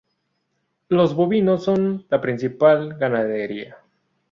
[0.89, 3.77] Los bovinos son la principal ganadería.